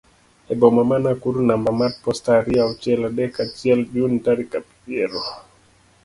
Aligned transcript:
e 0.51 0.53
boma 0.61 0.81
ma 0.89 0.97
Nakuru 1.03 1.39
namba 1.49 1.71
mar 1.79 1.91
posta 2.03 2.29
ariyo 2.39 2.61
auchiel 2.65 3.01
adek 3.09 3.33
achiel 3.45 3.79
Jun 3.93 4.13
tarik 4.25 4.51
piero 4.83 5.19